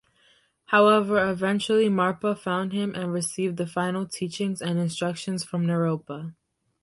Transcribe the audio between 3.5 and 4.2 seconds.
the final